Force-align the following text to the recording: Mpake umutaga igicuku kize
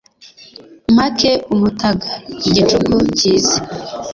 Mpake 0.93 1.31
umutaga 1.53 2.09
igicuku 2.47 2.95
kize 3.17 3.57